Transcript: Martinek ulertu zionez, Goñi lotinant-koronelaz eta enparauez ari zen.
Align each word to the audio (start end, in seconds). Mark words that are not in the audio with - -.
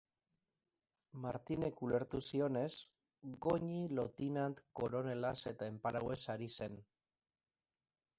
Martinek 1.25 1.81
ulertu 1.87 2.21
zionez, 2.29 2.71
Goñi 3.47 3.83
lotinant-koronelaz 3.99 5.35
eta 5.53 5.69
enparauez 5.75 6.19
ari 6.37 6.49
zen. 6.59 6.81